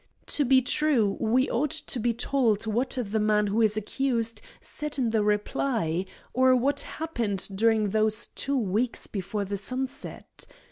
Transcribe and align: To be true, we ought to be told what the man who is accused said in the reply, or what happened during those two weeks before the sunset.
To 0.33 0.43
be 0.43 0.63
true, 0.63 1.15
we 1.19 1.47
ought 1.47 1.69
to 1.69 1.99
be 1.99 2.11
told 2.11 2.65
what 2.65 2.97
the 2.99 3.19
man 3.19 3.45
who 3.45 3.61
is 3.61 3.77
accused 3.77 4.41
said 4.59 4.97
in 4.97 5.11
the 5.11 5.21
reply, 5.21 6.05
or 6.33 6.55
what 6.55 6.79
happened 6.79 7.47
during 7.53 7.89
those 7.89 8.25
two 8.25 8.57
weeks 8.57 9.05
before 9.05 9.45
the 9.45 9.57
sunset. 9.57 10.45